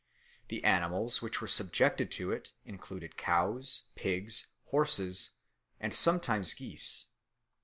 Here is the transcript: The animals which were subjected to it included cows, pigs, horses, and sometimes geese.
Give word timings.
The 0.47 0.63
animals 0.63 1.21
which 1.21 1.41
were 1.41 1.47
subjected 1.47 2.09
to 2.13 2.31
it 2.31 2.53
included 2.65 3.17
cows, 3.17 3.83
pigs, 3.93 4.47
horses, 4.69 5.35
and 5.79 5.93
sometimes 5.93 6.55
geese. 6.55 7.05